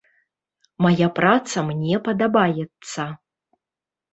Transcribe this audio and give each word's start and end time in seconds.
Мая 0.85 1.09
праца 1.19 1.63
мне 1.69 1.95
падабаецца. 2.09 3.07